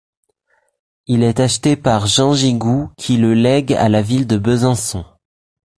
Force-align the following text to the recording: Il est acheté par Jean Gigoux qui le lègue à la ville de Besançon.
Il 1.05 1.21
est 1.21 1.39
acheté 1.39 1.75
par 1.75 2.07
Jean 2.07 2.33
Gigoux 2.33 2.89
qui 2.97 3.17
le 3.17 3.35
lègue 3.35 3.73
à 3.75 3.87
la 3.87 4.01
ville 4.01 4.25
de 4.25 4.39
Besançon. 4.39 5.05